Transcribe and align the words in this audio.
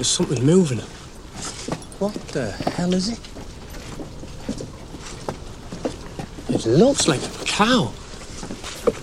There's 0.00 0.08
something 0.08 0.42
moving. 0.46 0.78
What 1.98 2.14
the 2.32 2.52
hell 2.52 2.94
is 2.94 3.10
it? 3.10 3.20
It 6.48 6.64
looks 6.64 7.06
like 7.06 7.22
a 7.22 7.44
cow. 7.44 7.88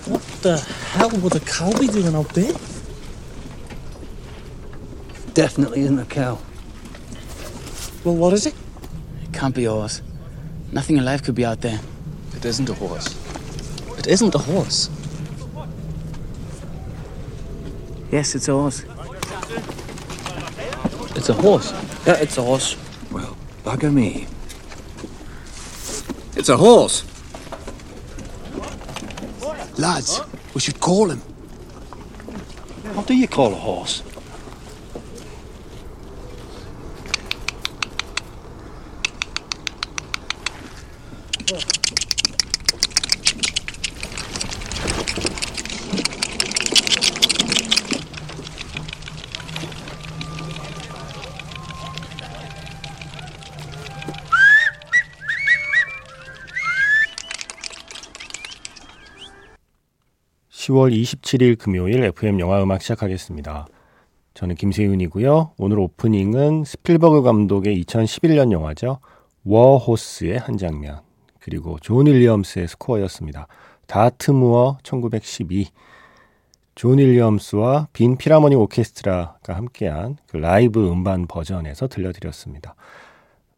What 0.07 0.23
the 0.41 0.57
hell 0.57 1.11
would 1.21 1.35
a 1.35 1.39
cow 1.39 1.71
be 1.79 1.85
doing 1.85 2.15
out 2.15 2.29
there? 2.29 2.51
Definitely 5.35 5.81
isn't 5.81 5.99
a 5.99 6.05
cow. 6.05 6.39
Well, 8.03 8.15
what 8.15 8.33
is 8.33 8.47
it? 8.47 8.55
It 9.21 9.33
can't 9.33 9.53
be 9.53 9.65
a 9.65 9.69
horse. 9.69 10.01
Nothing 10.71 10.97
alive 10.97 11.21
could 11.21 11.35
be 11.35 11.45
out 11.45 11.61
there. 11.61 11.79
It 12.35 12.43
isn't 12.43 12.69
a 12.69 12.73
horse. 12.73 13.15
It 13.99 14.07
isn't 14.07 14.33
a 14.33 14.39
horse. 14.39 14.89
Yes, 18.09 18.33
it's 18.33 18.47
a 18.47 18.53
horse. 18.53 18.83
It's 21.17 21.29
a 21.29 21.33
horse. 21.33 21.71
Yeah, 22.05 22.13
it's 22.21 22.37
a 22.37 22.43
horse. 22.43 22.77
Well, 23.11 23.35
bugger 23.65 23.91
me. 23.91 24.27
It's 26.37 26.49
a 26.49 26.57
horse. 26.57 27.03
Lads, 29.79 30.21
we 30.53 30.61
should 30.61 30.79
call 30.79 31.09
him. 31.09 31.19
What 32.93 33.07
do 33.07 33.15
you 33.15 33.27
call 33.27 33.51
a 33.51 33.55
horse? 33.55 34.03
(10월 60.67 60.91
27일) 60.91 61.57
금요일 61.57 62.03
FM 62.03 62.41
영화 62.41 62.61
음악 62.61 62.81
시작하겠습니다. 62.81 63.67
저는 64.33 64.55
김세윤이고요. 64.55 65.53
오늘 65.57 65.79
오프닝은 65.79 66.65
스필버그 66.65 67.21
감독의 67.21 67.81
2011년 67.83 68.51
영화죠. 68.51 68.99
워호스의 69.45 70.37
한 70.39 70.57
장면 70.57 70.99
그리고 71.39 71.77
존 71.79 72.07
윌리엄스의 72.07 72.67
스코어였습니다. 72.67 73.47
다트무어 73.85 74.79
1912 74.83 75.67
존 76.75 76.97
윌리엄스와 76.97 77.87
빈 77.93 78.17
필하모니 78.17 78.55
오케스트라가 78.55 79.55
함께한 79.55 80.17
그 80.27 80.35
라이브 80.35 80.91
음반 80.91 81.27
버전에서 81.27 81.87
들려드렸습니다. 81.87 82.75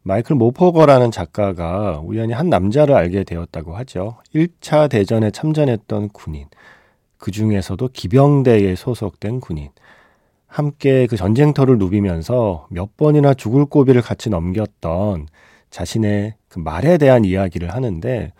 마이클 0.02 0.36
모포거라는 0.36 1.10
작가가 1.10 2.00
우연히 2.04 2.34
한 2.34 2.48
남자를 2.48 2.94
알게 2.94 3.24
되었다고 3.24 3.74
하죠. 3.78 4.18
1차 4.32 4.88
대전에 4.88 5.32
참전했던 5.32 6.10
군인, 6.10 6.46
그 7.20 7.30
중에서도 7.30 7.86
기병대에 7.92 8.74
소속된 8.74 9.40
군인, 9.40 9.68
함께 10.46 11.06
그 11.06 11.16
전쟁터를 11.16 11.78
누비면서 11.78 12.66
몇 12.70 12.96
번이나 12.96 13.34
죽을 13.34 13.66
고비를 13.66 14.02
같이 14.02 14.30
넘겼던 14.30 15.28
자신의 15.70 16.34
그 16.48 16.58
말에 16.58 16.98
대한 16.98 17.24
이야기를 17.24 17.72
하는데 17.72 18.32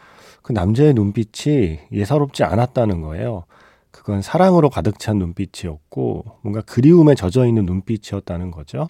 그 0.42 0.52
남자의 0.52 0.94
눈빛이 0.94 1.78
예사롭지 1.92 2.42
않았다는 2.42 3.02
거예요. 3.02 3.44
그건 3.92 4.22
사랑으로 4.22 4.70
가득 4.70 4.98
찬 4.98 5.18
눈빛이었고 5.18 6.24
뭔가 6.40 6.62
그리움에 6.62 7.14
젖어 7.14 7.46
있는 7.46 7.66
눈빛이었다는 7.66 8.50
거죠. 8.50 8.88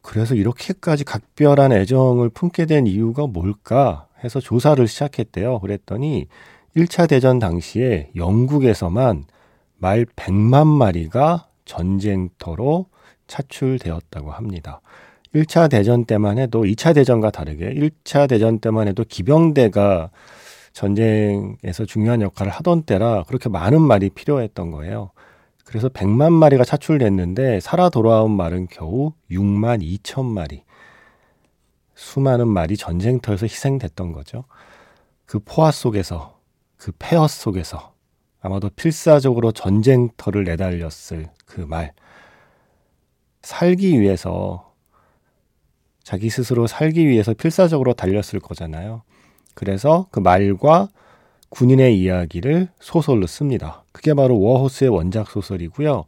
그래서 0.00 0.34
이렇게까지 0.34 1.04
각별한 1.04 1.72
애정을 1.72 2.30
품게 2.30 2.66
된 2.66 2.86
이유가 2.86 3.26
뭘까 3.26 4.06
해서 4.22 4.40
조사를 4.40 4.86
시작했대요. 4.86 5.58
그랬더니 5.58 6.28
1차 6.76 7.08
대전 7.08 7.38
당시에 7.38 8.10
영국에서만 8.16 9.24
말 9.78 10.04
100만 10.04 10.66
마리가 10.66 11.48
전쟁터로 11.64 12.86
차출되었다고 13.26 14.30
합니다. 14.30 14.82
1차 15.34 15.70
대전 15.70 16.04
때만 16.04 16.38
해도 16.38 16.64
2차 16.64 16.94
대전과 16.94 17.30
다르게 17.30 17.72
1차 17.74 18.28
대전 18.28 18.58
때만 18.58 18.88
해도 18.88 19.04
기병대가 19.08 20.10
전쟁에서 20.72 21.86
중요한 21.86 22.20
역할을 22.20 22.52
하던 22.52 22.82
때라 22.82 23.24
그렇게 23.26 23.48
많은 23.48 23.80
말이 23.80 24.10
필요했던 24.10 24.70
거예요. 24.70 25.10
그래서 25.64 25.88
100만 25.88 26.30
마리가 26.32 26.64
차출됐는데 26.64 27.60
살아 27.60 27.88
돌아온 27.88 28.30
말은 28.30 28.68
겨우 28.70 29.12
6만 29.30 29.82
2천 29.82 30.26
마리. 30.26 30.62
수많은 31.94 32.46
말이 32.48 32.76
전쟁터에서 32.76 33.46
희생됐던 33.46 34.12
거죠. 34.12 34.44
그 35.24 35.40
포화 35.40 35.70
속에서, 35.70 36.35
그 36.76 36.92
폐허 36.98 37.26
속에서 37.26 37.94
아마도 38.40 38.70
필사적으로 38.70 39.52
전쟁터를 39.52 40.44
내달렸을 40.44 41.28
그 41.44 41.60
말. 41.60 41.92
살기 43.42 44.00
위해서, 44.00 44.72
자기 46.02 46.30
스스로 46.30 46.66
살기 46.66 47.06
위해서 47.06 47.34
필사적으로 47.34 47.94
달렸을 47.94 48.40
거잖아요. 48.40 49.02
그래서 49.54 50.06
그 50.10 50.20
말과 50.20 50.88
군인의 51.48 51.98
이야기를 51.98 52.68
소설로 52.80 53.26
씁니다. 53.26 53.84
그게 53.92 54.14
바로 54.14 54.38
워호스의 54.38 54.90
원작 54.90 55.30
소설이고요. 55.30 56.04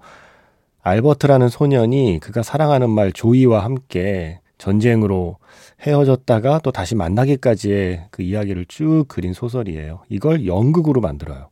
알버트라는 0.82 1.48
소년이 1.48 2.20
그가 2.20 2.42
사랑하는 2.42 2.90
말 2.90 3.12
조이와 3.12 3.64
함께 3.64 4.40
전쟁으로 4.58 5.36
헤어졌다가 5.80 6.60
또 6.62 6.72
다시 6.72 6.94
만나기까지의 6.94 8.06
그 8.10 8.22
이야기를 8.22 8.66
쭉 8.66 9.04
그린 9.08 9.32
소설이에요. 9.32 10.02
이걸 10.08 10.46
연극으로 10.46 11.00
만들어요. 11.00 11.48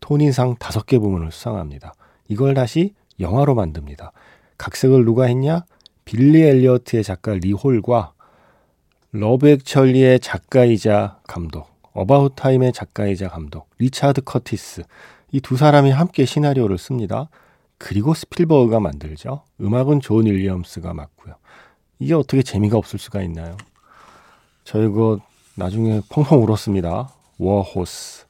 토니상 0.00 0.56
다섯 0.58 0.86
개 0.86 0.98
부문을 0.98 1.30
수상합니다. 1.30 1.92
이걸 2.28 2.54
다시 2.54 2.94
영화로 3.20 3.54
만듭니다. 3.54 4.12
각색을 4.56 5.04
누가 5.04 5.24
했냐? 5.24 5.64
빌리 6.04 6.42
엘리어트의 6.42 7.04
작가 7.04 7.34
리홀과 7.34 8.12
러브 9.12 9.48
액츄얼리의 9.48 10.20
작가이자 10.20 11.20
감독, 11.26 11.68
어바웃 11.92 12.34
타임의 12.36 12.72
작가이자 12.72 13.28
감독, 13.28 13.68
리차드 13.78 14.22
커티스 14.22 14.84
이 15.32 15.40
두 15.40 15.56
사람이 15.56 15.90
함께 15.90 16.24
시나리오를 16.24 16.78
씁니다. 16.78 17.28
그리고 17.76 18.14
스필버그가 18.14 18.80
만들죠. 18.80 19.42
음악은 19.60 20.00
존 20.00 20.26
윌리엄스가 20.26 20.94
맡고요. 20.94 21.34
이게 21.98 22.14
어떻게 22.14 22.42
재미가 22.42 22.76
없을 22.78 22.98
수가 22.98 23.22
있나요? 23.22 23.56
저 24.64 24.82
이거 24.82 25.18
나중에 25.56 26.00
펑펑 26.08 26.42
울었습니다. 26.42 27.10
워호스. 27.38 28.26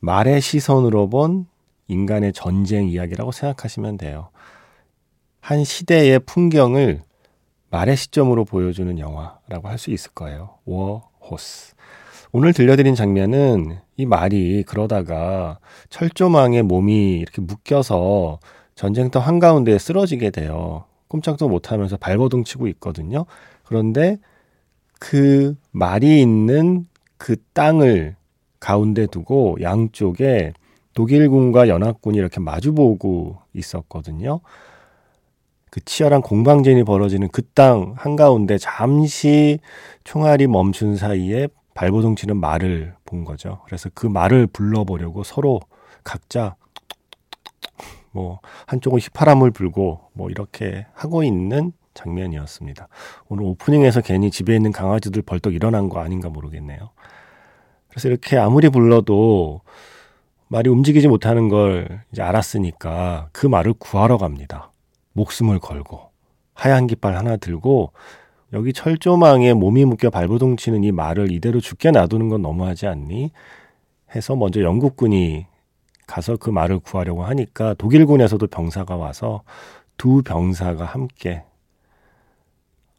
말의 0.00 0.40
시선으로 0.40 1.08
본 1.08 1.46
인간의 1.88 2.32
전쟁 2.32 2.88
이야기라고 2.88 3.32
생각하시면 3.32 3.98
돼요. 3.98 4.30
한 5.40 5.64
시대의 5.64 6.20
풍경을 6.20 7.02
말의 7.70 7.96
시점으로 7.96 8.44
보여주는 8.44 8.98
영화라고 8.98 9.68
할 9.68 9.78
수 9.78 9.90
있을 9.90 10.10
거예요. 10.12 10.56
워호스. 10.64 11.74
오늘 12.32 12.52
들려드린 12.52 12.94
장면은 12.94 13.78
이 13.96 14.06
말이 14.06 14.62
그러다가 14.64 15.58
철조망에 15.88 16.62
몸이 16.62 17.18
이렇게 17.18 17.40
묶여서 17.42 18.38
전쟁터 18.74 19.18
한가운데에 19.20 19.78
쓰러지게 19.78 20.30
돼요. 20.30 20.84
꼼짝도 21.10 21.48
못하면서 21.48 21.96
발버둥 21.96 22.44
치고 22.44 22.68
있거든요. 22.68 23.26
그런데 23.64 24.18
그 24.98 25.56
말이 25.72 26.20
있는 26.22 26.86
그 27.18 27.36
땅을 27.52 28.16
가운데 28.60 29.06
두고 29.06 29.58
양쪽에 29.60 30.52
독일군과 30.94 31.68
연합군이 31.68 32.16
이렇게 32.16 32.40
마주보고 32.40 33.38
있었거든요. 33.54 34.40
그 35.70 35.80
치열한 35.84 36.22
공방전이 36.22 36.84
벌어지는 36.84 37.28
그 37.28 37.42
땅 37.54 37.94
한가운데 37.96 38.58
잠시 38.58 39.58
총알이 40.04 40.46
멈춘 40.46 40.96
사이에 40.96 41.48
발버둥 41.74 42.16
치는 42.16 42.36
말을 42.36 42.94
본 43.04 43.24
거죠. 43.24 43.60
그래서 43.66 43.90
그 43.94 44.06
말을 44.06 44.46
불러보려고 44.46 45.24
서로 45.24 45.60
각자 46.04 46.54
뭐 48.12 48.40
한쪽은 48.66 48.98
휘파람을 48.98 49.50
불고 49.50 50.00
뭐 50.12 50.30
이렇게 50.30 50.86
하고 50.94 51.22
있는 51.22 51.72
장면이었습니다. 51.94 52.88
오늘 53.28 53.44
오프닝에서 53.44 54.00
괜히 54.00 54.30
집에 54.30 54.54
있는 54.54 54.72
강아지들 54.72 55.22
벌떡 55.22 55.54
일어난 55.54 55.88
거 55.88 56.00
아닌가 56.00 56.28
모르겠네요. 56.28 56.90
그래서 57.88 58.08
이렇게 58.08 58.36
아무리 58.36 58.68
불러도 58.68 59.60
말이 60.48 60.68
움직이지 60.68 61.08
못하는 61.08 61.48
걸 61.48 62.02
이제 62.12 62.22
알았으니까 62.22 63.28
그 63.32 63.46
말을 63.46 63.74
구하러 63.74 64.18
갑니다. 64.18 64.72
목숨을 65.12 65.58
걸고 65.58 66.10
하얀 66.54 66.86
깃발 66.86 67.16
하나 67.16 67.36
들고 67.36 67.92
여기 68.52 68.72
철조망에 68.72 69.54
몸이 69.54 69.84
묶여 69.84 70.10
발버둥 70.10 70.56
치는 70.56 70.82
이 70.82 70.90
말을 70.90 71.30
이대로 71.30 71.60
죽게 71.60 71.92
놔두는 71.92 72.28
건 72.28 72.42
너무하지 72.42 72.86
않니? 72.88 73.30
해서 74.14 74.34
먼저 74.34 74.60
영국군이 74.60 75.46
가서 76.10 76.36
그 76.36 76.50
말을 76.50 76.80
구하려고 76.80 77.24
하니까 77.24 77.74
독일군에서도 77.74 78.44
병사가 78.48 78.96
와서 78.96 79.42
두 79.96 80.22
병사가 80.22 80.84
함께 80.84 81.44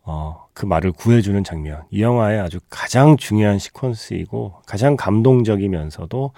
어, 0.04 0.48
그 0.54 0.66
말을 0.66 0.94
구해주는 0.94 1.44
장면. 1.44 1.84
이 1.92 2.02
영화의 2.02 2.40
아주 2.40 2.60
가장 2.70 3.18
중요한 3.18 3.58
시퀀스이고 3.58 4.62
가장 4.66 4.96
감동적이면서도 4.96 6.32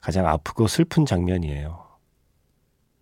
가장 0.00 0.26
아프고 0.28 0.68
슬픈 0.68 1.06
장면이에요. 1.06 1.84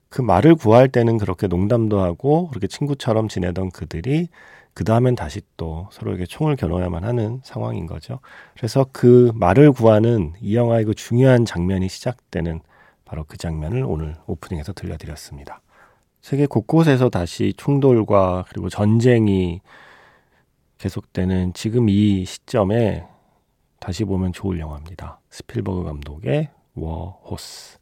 그 0.09 0.23
말을 0.23 0.55
구할 0.55 0.89
때는 0.89 1.19
그렇게 1.19 1.49
농담도 1.49 2.01
하고 2.01 2.47
그렇게 2.49 2.69
친구처럼 2.69 3.27
지내던 3.27 3.73
그들이 3.73 4.29
그 4.73 4.85
다음엔 4.85 5.17
다시 5.17 5.41
또 5.57 5.89
서로에게 5.91 6.27
총을 6.27 6.55
겨눠야만 6.55 7.03
하는 7.03 7.41
상황인 7.43 7.87
거죠. 7.87 8.21
그래서 8.57 8.87
그 8.93 9.33
말을 9.35 9.73
구하는 9.73 10.33
이 10.41 10.55
영화의 10.55 10.85
그 10.85 10.95
중요한 10.95 11.45
장면이 11.45 11.89
시작되는 11.89 12.61
바로 13.05 13.25
그 13.25 13.37
장면을 13.37 13.85
오늘 13.85 14.17
오프닝에서 14.27 14.73
들려드렸습니다. 14.73 15.61
세계 16.21 16.47
곳곳에서 16.47 17.11
다시 17.11 17.53
충돌과 17.57 18.47
그리고 18.49 18.69
전쟁이 18.69 19.61
계속되는 20.79 21.53
지금 21.53 21.89
이 21.89 22.25
시점에 22.25 23.07
다시 23.79 24.05
보면 24.05 24.33
좋을 24.33 24.59
영화입니다. 24.59 25.21
스필버그 25.31 25.85
감독의 25.85 26.49
워호스. 26.75 27.79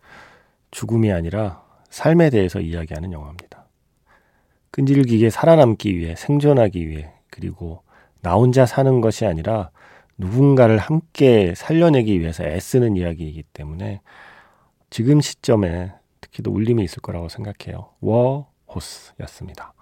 죽음이 0.73 1.13
아니라 1.13 1.63
삶에 1.91 2.31
대해서 2.31 2.61
이야기하는 2.61 3.13
영화입니다. 3.13 3.67
끈질기게 4.73 5.31
살아남기 5.31 5.97
위해, 5.97 6.17
생존하기 6.17 6.89
위해, 6.89 7.13
그리고 7.31 7.83
나 8.21 8.35
혼자 8.35 8.67
사는 8.67 9.01
것이 9.01 9.27
아니라 9.27 9.71
누군가를 10.17 10.79
함께 10.79 11.55
살려내기 11.55 12.21
위해서 12.21 12.45
애쓰는 12.45 12.97
이야기이기 12.97 13.43
때문에 13.53 14.01
지금 14.93 15.23
시점에 15.23 15.91
특히 16.21 16.43
더 16.43 16.51
울림이 16.51 16.85
있을 16.85 17.01
거라고 17.01 17.31
생각해요. 17.31 17.89
워호스였습니다. 18.03 19.73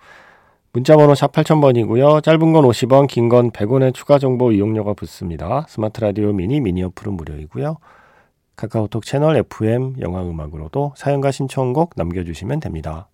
문자번호 0.73 1.17
샵 1.17 1.33
8000번이고요. 1.33 2.23
짧은 2.23 2.53
건 2.53 2.65
50원, 2.65 3.09
긴 3.09 3.29
건 3.29 3.51
100원의 3.51 3.93
추가 3.93 4.21
정보 4.21 4.53
이용료가 4.53 4.95
붙습니다. 4.95 5.67
스마트 5.69 6.01
라디오 6.01 6.33
미니, 6.33 6.61
미니 6.61 6.85
어플은 6.85 7.15
무료이고요. 7.15 7.79
카카오톡 8.55 9.05
채널 9.05 9.37
FM 9.37 9.97
영화 10.01 10.23
음악으로도 10.23 10.95
사연과 10.97 11.33
신청곡 11.33 11.95
남겨주시면 11.97 12.61
됩니다. 12.61 13.09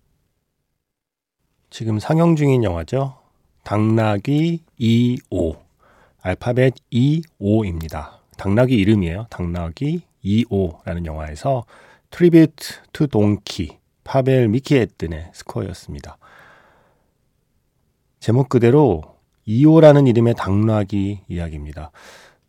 지금 1.71 1.97
상영 1.97 2.35
중인 2.35 2.63
영화죠. 2.63 3.15
당나귀 3.63 4.63
EO. 4.79 5.57
알파벳 6.21 6.75
EO입니다. 6.93 8.19
당나귀 8.37 8.75
이름이에요. 8.75 9.25
당나귀 9.31 10.03
EO라는 10.23 11.05
영화에서 11.07 11.65
Tribute 12.11 12.73
to 12.93 13.07
Donkey 13.07 13.77
파벨 14.03 14.47
미키에틴의 14.47 15.31
스코어였습니다. 15.33 16.17
제목 18.19 18.49
그대로 18.49 19.03
EO라는 19.47 20.07
이름의 20.07 20.35
당나귀 20.35 21.21
이야기입니다. 21.27 21.91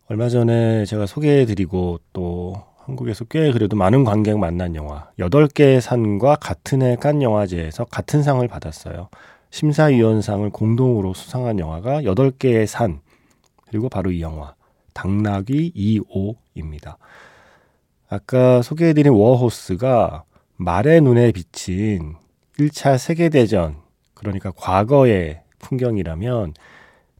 얼마 0.07 0.29
전에 0.29 0.85
제가 0.85 1.05
소개해드리고 1.05 1.99
또 2.13 2.55
한국에서 2.77 3.25
꽤 3.25 3.51
그래도 3.51 3.75
많은 3.75 4.03
관객 4.03 4.39
만난 4.39 4.75
영화 4.75 5.09
8개의 5.19 5.81
산과 5.81 6.37
같은 6.37 6.81
해 6.81 7.01
칸 7.01 7.21
영화제에서 7.21 7.85
같은 7.85 8.23
상을 8.23 8.45
받았어요. 8.47 9.09
심사위원상을 9.51 10.49
공동으로 10.49 11.13
수상한 11.13 11.59
영화가 11.59 12.01
8개의 12.01 12.65
산 12.65 13.01
그리고 13.67 13.89
바로 13.89 14.11
이 14.11 14.21
영화 14.21 14.55
당나귀 14.93 15.73
2호입니다. 15.75 16.95
아까 18.11 18.63
소개해드린 18.63 19.13
워호스가 19.13 20.23
말의 20.57 21.01
눈에 21.01 21.31
비친 21.31 22.15
1차 22.57 22.97
세계대전 22.97 23.77
그러니까 24.15 24.51
과거의 24.55 25.41
풍경이라면 25.59 26.55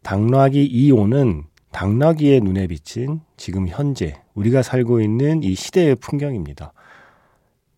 당나귀 0.01 0.67
2호는 0.67 1.43
당나귀의 1.71 2.41
눈에 2.41 2.65
비친 2.65 3.21
지금 3.37 3.67
현재 3.67 4.19
우리가 4.33 4.63
살고 4.63 4.99
있는 5.01 5.43
이 5.43 5.53
시대의 5.53 5.95
풍경입니다. 5.95 6.73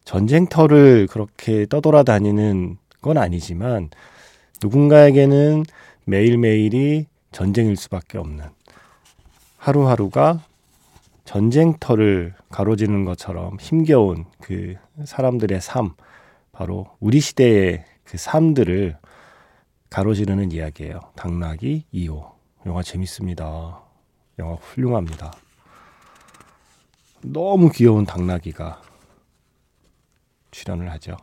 전쟁터를 0.06 1.08
그렇게 1.08 1.66
떠돌아다니는 1.66 2.78
건 3.02 3.18
아니지만 3.18 3.90
누군가에게는 4.64 5.66
매일매일이 6.06 7.08
전쟁일 7.34 7.76
수밖에 7.76 8.18
없는 8.18 8.46
하루하루가 9.58 10.46
전쟁터를 11.32 12.34
가로지는 12.50 13.06
것처럼 13.06 13.58
힘겨운 13.58 14.26
그 14.42 14.76
사람들의 15.06 15.62
삶, 15.62 15.94
바로 16.52 16.88
우리 17.00 17.22
시대의 17.22 17.86
그 18.04 18.18
삶들을 18.18 18.98
가로지르는 19.90 20.52
이야기예요. 20.52 21.00
당나귀 21.16 21.86
2호. 21.94 22.32
영화 22.66 22.84
재밌습니다. 22.84 23.80
영화 24.40 24.56
훌륭합니다. 24.56 25.32
너무 27.24 27.70
귀여운 27.70 28.06
당나귀가 28.06 28.82
출연을 30.52 30.92
하죠. 30.92 31.16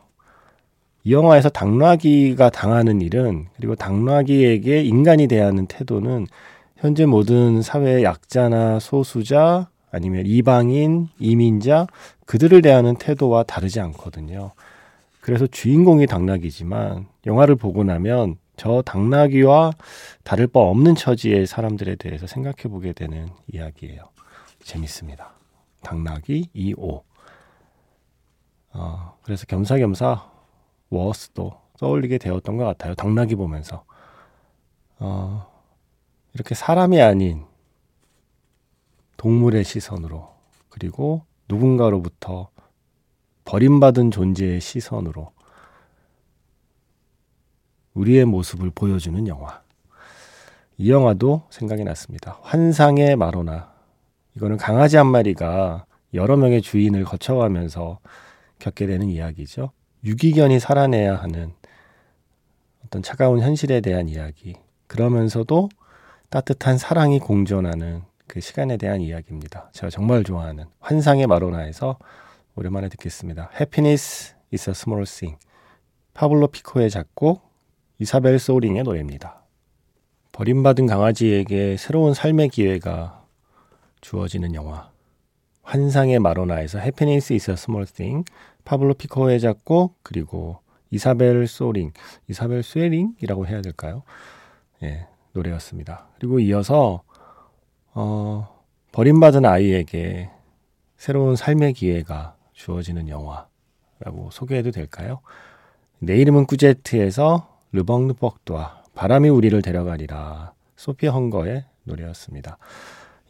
이 1.03 1.13
영화에서 1.13 1.49
당나귀가 1.49 2.49
당하는 2.49 3.01
일은 3.01 3.47
그리고 3.55 3.75
당나귀에게 3.75 4.81
인간이 4.81 5.27
대하는 5.27 5.67
태도는 5.67 6.25
현재 6.77 7.05
모든 7.05 7.61
사회의 7.61 8.03
약자나 8.03 8.79
소수자 8.79 9.69
아니면 9.91 10.25
이방인, 10.25 11.09
이민자 11.19 11.87
그들을 12.25 12.61
대하는 12.61 12.95
태도와 12.95 13.43
다르지 13.43 13.79
않거든요. 13.79 14.51
그래서 15.21 15.47
주인공이 15.47 16.07
당나귀지만 16.07 17.07
영화를 17.25 17.55
보고 17.55 17.83
나면 17.83 18.37
저 18.55 18.81
당나귀와 18.81 19.71
다를 20.23 20.47
바 20.47 20.59
없는 20.59 20.95
처지의 20.95 21.47
사람들에 21.47 21.95
대해서 21.95 22.27
생각해 22.27 22.63
보게 22.63 22.93
되는 22.93 23.29
이야기예요. 23.51 24.03
재밌습니다. 24.63 25.31
당나귀 25.81 26.49
2호. 26.55 27.01
어, 28.73 29.17
그래서 29.23 29.45
겸사겸사 29.45 30.29
워스도 30.89 31.53
떠올리게 31.79 32.17
되었던 32.17 32.57
것 32.57 32.65
같아요. 32.65 32.95
당나귀 32.95 33.35
보면서. 33.35 33.83
어, 34.99 35.47
이렇게 36.33 36.53
사람이 36.53 37.01
아닌 37.01 37.45
동물의 39.19 39.65
시선으로 39.65 40.29
그리고 40.69 41.23
누군가로부터 41.49 42.49
버림받은 43.43 44.11
존재의 44.11 44.61
시선으로 44.61 45.33
우리의 47.95 48.23
모습을 48.23 48.71
보여주는 48.73 49.27
영화. 49.27 49.61
이 50.77 50.89
영화도 50.89 51.47
생각이 51.49 51.83
났습니다. 51.83 52.39
환상의 52.43 53.17
마로나. 53.17 53.73
이거는 54.37 54.55
강아지 54.55 54.95
한 54.95 55.07
마리가 55.07 55.85
여러 56.13 56.37
명의 56.37 56.61
주인을 56.61 57.03
거쳐가면서 57.03 57.99
겪게 58.59 58.87
되는 58.87 59.09
이야기죠. 59.09 59.71
유기견이 60.05 60.61
살아내야 60.61 61.15
하는 61.17 61.51
어떤 62.85 63.03
차가운 63.03 63.41
현실에 63.41 63.81
대한 63.81 64.07
이야기. 64.07 64.55
그러면서도 64.87 65.67
따뜻한 66.29 66.77
사랑이 66.77 67.19
공존하는 67.19 68.07
그 68.29 68.41
시간에 68.41 68.77
대한 68.77 69.01
이야기입니다. 69.01 69.71
제가 69.73 69.89
정말 69.89 70.23
좋아하는 70.23 70.65
환상의 70.79 71.25
마로나에서 71.25 71.97
오랜만에 72.55 72.87
듣겠습니다. 72.89 73.49
Happiness 73.55 74.35
is 74.53 74.69
a 74.69 74.71
small 74.71 75.03
thing. 75.03 75.37
파블로 76.13 76.47
피코의 76.49 76.91
작곡, 76.91 77.41
이사벨 77.97 78.37
소링의 78.37 78.83
노래입니다. 78.83 79.41
버림받은 80.31 80.85
강아지에게 80.85 81.75
새로운 81.77 82.13
삶의 82.13 82.49
기회가 82.49 83.25
주어지는 84.01 84.53
영화. 84.53 84.91
환상의 85.63 86.19
마로나에서 86.19 86.77
Happiness 86.77 87.33
is 87.33 87.55
small 87.55 87.87
thing, 87.87 88.25
파블로 88.63 88.93
피코의 88.93 89.39
작곡, 89.39 89.97
그리고 90.03 90.59
이사벨 90.91 91.47
소링, 91.47 91.93
이사벨 92.27 92.61
스웨링이라고 92.61 93.47
해야 93.47 93.61
될까요? 93.63 94.03
예, 94.83 95.07
노래였습니다. 95.33 96.09
그리고 96.19 96.39
이어서 96.39 97.01
어, 98.01 98.47
버림받은 98.93 99.43
아이에게 99.45 100.29
새로운 100.95 101.35
삶의 101.35 101.73
기회가 101.73 102.37
주어지는 102.53 103.09
영화라고 103.09 104.29
소개해도 104.31 104.71
될까요? 104.71 105.19
내 105.99 106.15
이름은 106.15 106.45
꾸제트에서 106.45 107.59
르벙르 107.73 108.13
뻑도와 108.13 108.83
바람이 108.95 109.27
우리를 109.27 109.61
데려가리라 109.61 110.53
소피 110.77 111.07
헝거의 111.07 111.65
노래였습니다. 111.83 112.57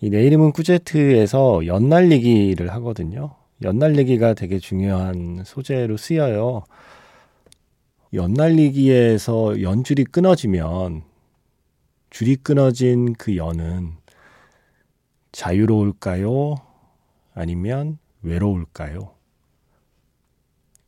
이 0.01 0.11
내 0.11 0.23
이름은 0.23 0.51
꾸제트에서 0.51 1.65
연날리기를 1.65 2.71
하거든요. 2.73 3.31
연날리기가 3.63 4.35
되게 4.35 4.59
중요한 4.59 5.41
소재로 5.45 5.97
쓰여요. 5.97 6.63
연날리기에서 8.13 9.63
연줄이 9.63 10.03
끊어지면 10.03 11.01
줄이 12.11 12.35
끊어진 12.35 13.13
그 13.13 13.35
연은 13.35 13.98
자유로울까요? 15.31 16.55
아니면 17.33 17.97
외로울까요? 18.21 19.13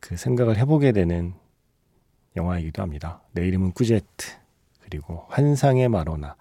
그 0.00 0.16
생각을 0.16 0.58
해보게 0.58 0.92
되는 0.92 1.34
영화이기도 2.36 2.82
합니다. 2.82 3.22
내 3.32 3.46
이름은 3.46 3.72
꾸제트. 3.72 4.26
그리고 4.80 5.24
환상의 5.28 5.88
마로나, 5.88 6.36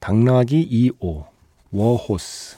당나귀 0.00 0.92
2호, 1.00 1.26
워호스. 1.70 2.56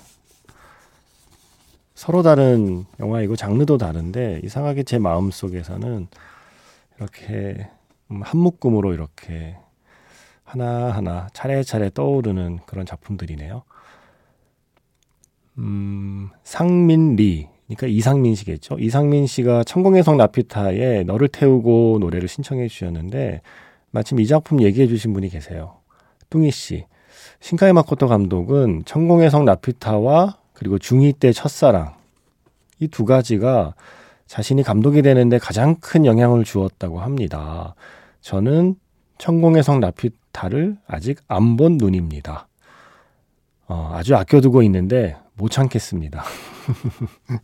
서로 1.94 2.22
다른 2.22 2.86
영화이고 2.98 3.36
장르도 3.36 3.76
다른데 3.76 4.40
이상하게 4.42 4.84
제 4.84 4.98
마음 4.98 5.30
속에서는 5.30 6.08
이렇게 6.96 7.68
음, 8.10 8.22
한 8.22 8.40
묶음으로 8.40 8.94
이렇게 8.94 9.58
하나하나 10.44 11.28
차례차례 11.34 11.90
떠오르는 11.90 12.60
그런 12.64 12.86
작품들이네요. 12.86 13.64
음, 15.58 16.30
상민리. 16.44 17.48
그러니까 17.66 17.86
이상민 17.86 18.34
씨겠죠. 18.34 18.78
이상민 18.78 19.26
씨가 19.26 19.62
천공의 19.64 20.02
성 20.02 20.16
라피타에 20.16 21.04
너를 21.04 21.28
태우고 21.28 21.98
노래를 22.00 22.26
신청해 22.28 22.66
주셨는데 22.68 23.42
마침 23.92 24.18
이 24.18 24.26
작품 24.26 24.60
얘기해 24.62 24.88
주신 24.88 25.12
분이 25.12 25.28
계세요. 25.28 25.76
뚱이 26.30 26.50
씨. 26.50 26.84
신카이 27.40 27.72
마코토 27.72 28.08
감독은 28.08 28.82
천공의 28.86 29.30
성 29.30 29.44
라피타와 29.44 30.36
그리고 30.52 30.78
중2 30.78 31.18
때 31.18 31.32
첫사랑 31.32 31.94
이 32.80 32.88
두 32.88 33.04
가지가 33.04 33.74
자신이 34.26 34.62
감독이 34.62 35.02
되는데 35.02 35.38
가장 35.38 35.76
큰 35.80 36.06
영향을 36.06 36.44
주었다고 36.44 37.00
합니다. 37.00 37.74
저는 38.20 38.76
천공의 39.18 39.62
성 39.62 39.80
라피타를 39.80 40.76
아직 40.86 41.18
안 41.28 41.56
본 41.56 41.76
눈입니다. 41.78 42.48
어, 43.68 43.90
아주 43.94 44.16
아껴두고 44.16 44.62
있는데 44.62 45.16
못 45.40 45.50
참겠습니다. 45.50 46.22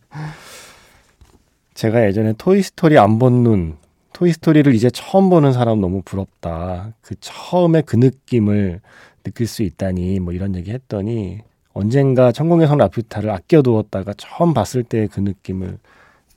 제가 1.73 2.05
예전에 2.05 2.33
토이스토리 2.37 2.97
안 2.99 3.17
본 3.19 3.43
눈, 3.43 3.77
토이스토리를 4.13 4.73
이제 4.75 4.89
처음 4.91 5.29
보는 5.29 5.53
사람 5.53 5.81
너무 5.81 6.01
부럽다. 6.03 6.93
그 7.01 7.15
처음에 7.19 7.81
그 7.81 7.95
느낌을 7.95 8.81
느낄 9.23 9.47
수 9.47 9.63
있다니 9.63 10.19
뭐 10.19 10.33
이런 10.33 10.55
얘기 10.55 10.71
했더니 10.71 11.39
언젠가 11.73 12.31
천공의 12.31 12.67
성 12.67 12.77
라퓨타를 12.77 13.29
아껴두었다가 13.29 14.13
처음 14.17 14.53
봤을 14.53 14.83
때 14.83 15.07
그 15.07 15.19
느낌을 15.19 15.77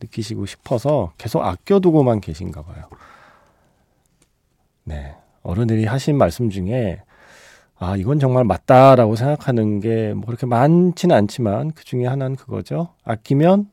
느끼시고 0.01 0.47
싶어서 0.47 1.13
계속 1.19 1.43
아껴두고만 1.43 2.21
계신가 2.21 2.63
봐요. 2.63 2.85
네. 4.85 5.15
어른들이 5.43 5.85
하신 5.85 6.17
말씀 6.19 6.51
중에 6.51 7.01
아, 7.83 7.97
이건 7.97 8.19
정말 8.19 8.45
맞다라고 8.45 9.17
생각하는 9.17 9.81
게 9.81 10.13
뭐 10.15 10.27
그렇게 10.27 10.45
많지는 10.47 11.17
않지만 11.17 11.73
그 11.73 11.85
중에 11.85 12.07
하나는 12.07 12.37
그거죠. 12.37 12.91
아끼면 13.05 13.71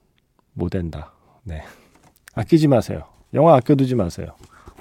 못 0.54 0.70
된다. 0.70 1.12
네. 1.44 1.62
아끼지 2.34 2.68
마세요. 2.68 3.04
영화 3.34 3.56
아껴두지 3.56 3.96
마세요. 3.96 4.28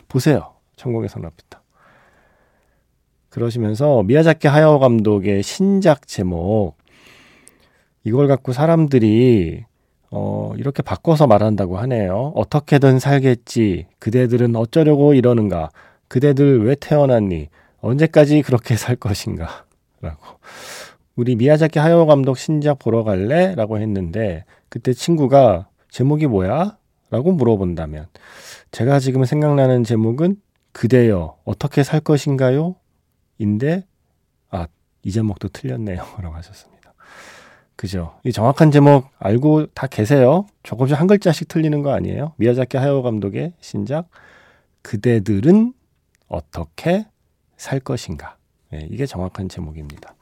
보세요. 0.08 0.52
천공의 0.76 1.08
성라피타. 1.08 1.60
그러시면서 3.30 4.02
미야자키 4.04 4.46
하야오 4.48 4.78
감독의 4.78 5.42
신작 5.42 6.06
제목 6.06 6.74
이걸 8.04 8.28
갖고 8.28 8.52
사람들이 8.52 9.64
어, 10.10 10.52
이렇게 10.56 10.82
바꿔서 10.82 11.26
말한다고 11.26 11.76
하네요. 11.78 12.32
어떻게든 12.36 13.00
살겠지. 13.00 13.86
그대들은 13.98 14.54
어쩌려고 14.54 15.14
이러는가. 15.14 15.68
그대들 16.08 16.64
왜 16.64 16.76
태어났니? 16.76 17.48
언제까지 17.86 18.42
그렇게 18.42 18.76
살 18.76 18.96
것인가? 18.96 19.64
라고. 20.00 20.38
우리 21.14 21.34
미야자키 21.36 21.78
하야오 21.78 22.06
감독 22.06 22.36
신작 22.36 22.78
보러 22.78 23.02
갈래? 23.02 23.54
라고 23.54 23.78
했는데, 23.78 24.44
그때 24.68 24.92
친구가 24.92 25.68
제목이 25.88 26.26
뭐야? 26.26 26.76
라고 27.10 27.32
물어본다면, 27.32 28.08
제가 28.70 28.98
지금 28.98 29.24
생각나는 29.24 29.84
제목은 29.84 30.36
그대여, 30.72 31.38
어떻게 31.44 31.82
살 31.82 32.00
것인가요? 32.00 32.74
인데, 33.38 33.86
아, 34.50 34.66
이 35.02 35.10
제목도 35.10 35.48
틀렸네요. 35.48 36.02
라고 36.20 36.34
하셨습니다. 36.34 36.92
그죠? 37.76 38.18
이 38.24 38.32
정확한 38.32 38.70
제목 38.70 39.08
알고 39.18 39.66
다 39.66 39.86
계세요? 39.86 40.46
조금씩 40.62 40.98
한 40.98 41.06
글자씩 41.06 41.48
틀리는 41.48 41.82
거 41.82 41.92
아니에요? 41.92 42.32
미야자키 42.36 42.76
하야오 42.76 43.02
감독의 43.02 43.54
신작, 43.60 44.08
그대들은 44.82 45.72
어떻게 46.28 47.06
살 47.56 47.80
것인가. 47.80 48.36
네, 48.70 48.86
이게 48.90 49.06
정확한 49.06 49.48
제목입니다. 49.48 50.14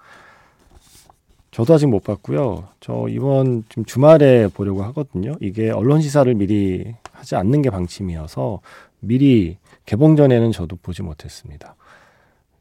저도 1.50 1.74
아직 1.74 1.86
못 1.86 2.02
봤고요. 2.02 2.68
저 2.80 3.06
이번 3.08 3.64
좀 3.68 3.84
주말에 3.84 4.48
보려고 4.48 4.82
하거든요. 4.84 5.34
이게 5.40 5.70
언론 5.70 6.00
시사를 6.00 6.32
미리 6.34 6.94
하지 7.12 7.36
않는 7.36 7.62
게 7.62 7.70
방침이어서 7.70 8.60
미리 8.98 9.58
개봉 9.86 10.16
전에는 10.16 10.50
저도 10.50 10.76
보지 10.76 11.02
못했습니다. 11.02 11.76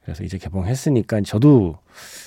그래서 0.03 0.23
이제 0.23 0.37
개봉했으니까 0.37 1.21
저도 1.21 1.77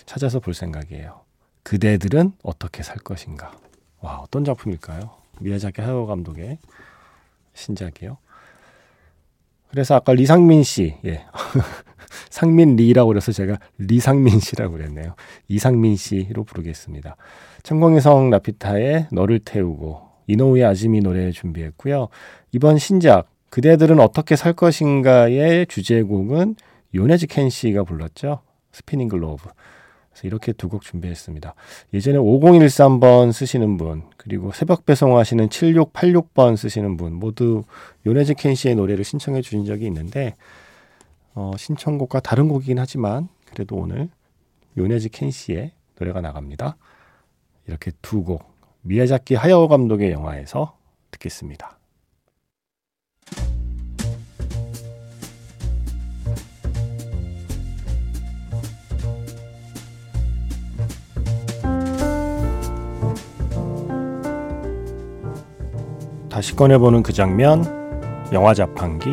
찾아서 0.07 0.41
볼 0.41 0.55
생각이에요. 0.55 1.21
그대들은 1.63 2.33
어떻게 2.43 2.83
살 2.83 2.97
것인가. 2.97 3.53
와, 4.01 4.19
어떤 4.19 4.45
작품일까요? 4.45 5.11
미야자키 5.41 5.81
하야오 5.81 6.07
감독의 6.07 6.59
신작이요. 7.55 8.19
그래서 9.71 9.95
아까 9.95 10.13
리상민 10.13 10.63
씨, 10.63 10.95
예. 11.05 11.25
상민 12.31 12.77
리라고 12.77 13.09
그래서 13.09 13.33
제가 13.33 13.59
리상민 13.79 14.41
씨라고 14.41 14.75
그랬네요. 14.77 15.15
이상민 15.49 15.97
씨로 15.97 16.45
부르겠습니다. 16.45 17.17
천공의 17.63 18.08
성 18.08 18.31
라퓨타의 18.31 19.09
너를 19.13 19.39
태우고 19.39 20.03
이노우에 20.27 20.65
아즈미 20.65 21.01
노래 21.01 21.31
준비했고요. 21.31 22.09
이번 22.53 22.79
신작 22.79 23.29
그대들은 23.51 24.01
어떻게 24.01 24.37
살 24.37 24.53
것인가의 24.53 25.67
주제곡은 25.67 26.57
요네즈 26.95 27.27
켄시가 27.27 27.85
불렀죠. 27.85 28.41
Spinning 28.73 29.09
Globe. 29.09 29.49
그래서 30.17 30.27
이렇게 30.27 30.53
두 30.53 30.69
곡 30.69 30.83
준비했습니다. 30.83 31.55
예전에 31.93 32.19
5013번 32.19 33.33
쓰시는 33.33 33.77
분, 33.77 34.03
그리고 34.17 34.51
새벽 34.53 34.87
배송하시는 34.87 35.49
7686번 35.49 36.57
쓰시는 36.57 36.97
분, 36.97 37.13
모두 37.13 37.65
요네즈 38.07 38.35
켄 38.35 38.55
씨의 38.55 38.77
노래를 38.77 39.05
신청해 39.05 39.43
주신 39.43 39.65
적이 39.67 39.87
있는데, 39.87 40.35
어, 41.35 41.53
신청곡과 41.57 42.21
다른 42.21 42.49
곡이긴 42.49 42.79
하지만, 42.79 43.29
그래도 43.53 43.77
오늘 43.77 44.09
요네즈 44.79 45.11
켄 45.11 45.31
씨의 45.31 45.73
노래가 45.99 46.21
나갑니다. 46.23 46.77
이렇게 47.67 47.93
두 48.01 48.25
곡, 48.25 48.43
미야자키 48.83 49.35
하야오 49.35 49.69
감독의 49.69 50.11
영화에서 50.13 50.77
듣겠습니다. 51.11 51.76
다시 66.37 66.55
꺼내보는 66.55 67.03
그 67.03 67.15
장면, 67.15 67.65
영화 68.31 68.53
자판기. 68.53 69.09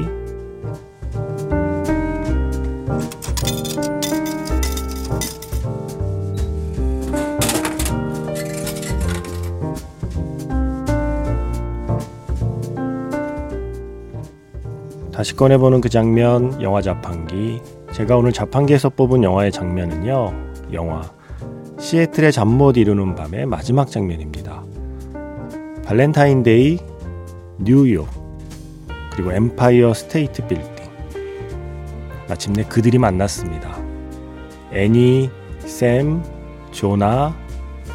다시 15.13 15.33
꺼내보는 15.33 15.79
그 15.79 15.87
장면, 15.87 16.61
영화 16.61 16.81
자판기. 16.81 17.61
제가 17.93 18.17
오늘 18.17 18.33
자판기에서 18.33 18.89
뽑은 18.89 19.23
영화의 19.23 19.53
장면은요, 19.53 20.33
영화 20.73 21.01
시애틀의 21.79 22.33
잠 22.33 22.49
못 22.49 22.75
이루는 22.75 23.15
밤의 23.15 23.45
마지막 23.45 23.89
장면입니다. 23.89 24.61
발렌타인데이 25.85 26.91
뉴욕, 27.63 28.09
그리고 29.13 29.31
엠파이어 29.31 29.93
스테이트 29.93 30.45
빌딩. 30.47 30.73
마침내 32.27 32.63
그들이 32.63 32.97
만났습니다. 32.97 33.77
애니, 34.73 35.29
샘, 35.59 36.21
조나, 36.71 37.33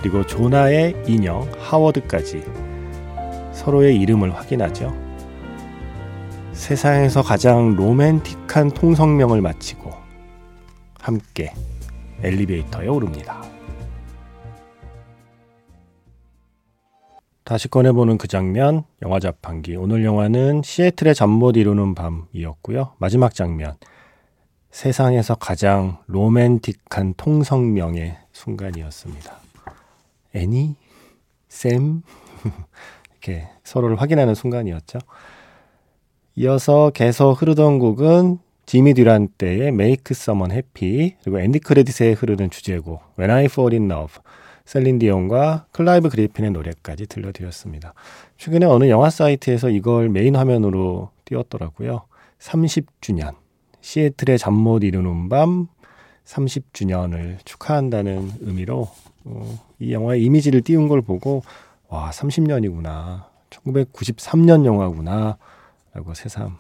그리고 0.01 0.25
조나의 0.25 1.05
인형 1.07 1.51
하워드까지 1.59 2.43
서로의 3.53 3.97
이름을 3.97 4.35
확인하죠. 4.35 4.97
세상에서 6.53 7.23
가장 7.23 7.75
로맨틱한 7.75 8.71
통성명을 8.71 9.43
마치고 9.43 9.93
함께 11.01 11.53
엘리베이터에 12.23 12.89
오릅니다. 12.89 13.43
다시 17.49 17.67
꺼내보는 17.69 18.19
그 18.19 18.29
장면, 18.29 18.85
영화 19.01 19.19
자판기. 19.19 19.75
오늘 19.75 20.05
영화는 20.05 20.61
시애틀의 20.63 21.15
잠 21.15 21.31
못 21.31 21.57
이루는 21.57 21.95
밤이었고요. 21.95 22.93
마지막 22.99 23.33
장면, 23.33 23.75
세상에서 24.71 25.35
가장 25.37 25.97
로맨틱한 26.09 27.15
통성명의 27.17 28.19
순간이었습니다. 28.33 29.35
애니, 30.35 30.77
샘, 31.49 32.03
이렇게 33.13 33.49
서로를 33.65 33.99
확인하는 33.99 34.35
순간이었죠. 34.35 34.99
이어서 36.35 36.91
계속 36.91 37.41
흐르던 37.41 37.79
곡은 37.79 38.41
지미 38.67 38.93
듀란트의 38.93 39.69
Make 39.69 40.05
Someone 40.11 40.53
Happy 40.53 41.17
그리고 41.23 41.41
엔디 41.41 41.61
크레딧에 41.61 42.13
흐르는 42.13 42.51
주제곡 42.51 43.01
When 43.19 43.31
I 43.31 43.47
Fall 43.47 43.73
in 43.73 43.91
Love 43.91 44.17
셀린 44.69 44.99
디온과 44.99 45.65
클라이브 45.73 46.11
그리핀의 46.11 46.51
노래까지 46.51 47.07
들려드렸습니다. 47.07 47.95
최근에 48.37 48.67
어느 48.67 48.91
영화 48.91 49.09
사이트에서 49.09 49.71
이걸 49.71 50.11
메인 50.11 50.37
화면으로 50.37 51.09
띄웠더라고요. 51.25 52.03
30주년 52.39 53.35
시애틀의 53.81 54.37
잠 54.39 54.53
못 54.53 54.85
이루는 54.85 55.31
밤 55.31 55.69
30주년을 56.27 57.39
축하한다는 57.47 58.31
의미로 58.41 58.91
어, 59.25 59.59
이 59.79 59.95
영화의 59.95 60.23
이미지를 60.23 60.61
띄운 60.61 60.89
걸 60.89 61.01
보고 61.01 61.43
와 61.89 62.11
30년이구나 62.11 63.25
1993년 63.49 64.67
영화구나 64.67 65.39
라고 65.95 66.13
새삼 66.13 66.59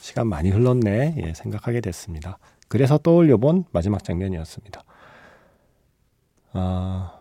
시간 0.00 0.26
많이 0.26 0.50
흘렀네 0.50 1.14
예, 1.24 1.34
생각하게 1.34 1.80
됐습니다. 1.80 2.38
그래서 2.66 2.98
떠올려 2.98 3.36
본 3.36 3.66
마지막 3.70 4.02
장면이었습니다. 4.02 4.82
아, 6.54 7.19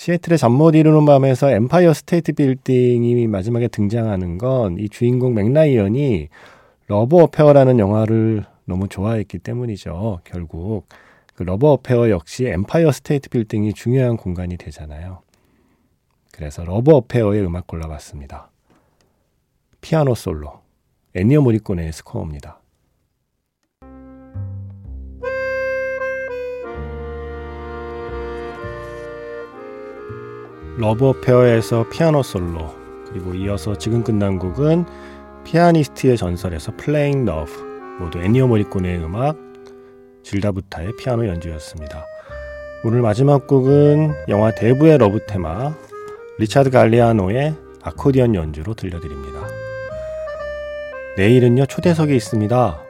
시애틀의 0.00 0.38
잠 0.38 0.52
못 0.52 0.74
이루는 0.74 1.04
밤에서 1.04 1.50
엠파이어 1.50 1.92
스테이트 1.92 2.32
빌딩이 2.32 3.26
마지막에 3.26 3.68
등장하는 3.68 4.38
건 4.38 4.78
이 4.78 4.88
주인공 4.88 5.34
맥라이언이 5.34 6.30
러브 6.86 7.18
어페어라는 7.18 7.78
영화를 7.78 8.46
너무 8.64 8.88
좋아했기 8.88 9.40
때문이죠. 9.40 10.20
결국 10.24 10.86
그 11.34 11.42
러브 11.42 11.66
어페어 11.66 12.08
역시 12.08 12.46
엠파이어 12.46 12.92
스테이트 12.92 13.28
빌딩이 13.28 13.74
중요한 13.74 14.16
공간이 14.16 14.56
되잖아요. 14.56 15.20
그래서 16.32 16.64
러브 16.64 16.92
어페어의 16.92 17.44
음악 17.44 17.66
골라봤습니다. 17.66 18.50
피아노 19.82 20.14
솔로 20.14 20.60
엔니오 21.14 21.42
모리코네의 21.42 21.92
스코어입니다. 21.92 22.59
러브 30.80 31.06
어페어에서 31.08 31.90
피아노 31.90 32.22
솔로 32.22 32.74
그리고 33.06 33.34
이어서 33.34 33.76
지금 33.76 34.02
끝난 34.02 34.38
곡은 34.38 34.86
피아니스트의 35.44 36.16
전설에서 36.16 36.72
Playing 36.78 37.26
Love 37.26 37.52
모두 38.00 38.18
엔니오 38.18 38.46
모리코네의 38.46 39.04
음악 39.04 39.36
질다 40.22 40.56
부타의 40.56 40.96
피아노 40.96 41.26
연주였습니다. 41.26 42.06
오늘 42.82 43.02
마지막 43.02 43.46
곡은 43.46 44.14
영화 44.28 44.52
대부의 44.52 44.96
러브 44.96 45.26
테마 45.26 45.74
리차드 46.38 46.70
갈리아노의 46.70 47.54
아코디언 47.82 48.34
연주로 48.34 48.72
들려드립니다. 48.72 49.38
내일은요 51.18 51.66
초대석이 51.66 52.16
있습니다. 52.16 52.82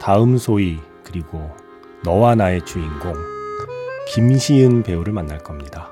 다음 0.00 0.38
소위 0.38 0.78
그리고 1.04 1.50
너와 2.02 2.34
나의 2.34 2.64
주인공 2.64 3.12
김시은 4.08 4.84
배우를 4.84 5.12
만날 5.12 5.36
겁니다. 5.36 5.91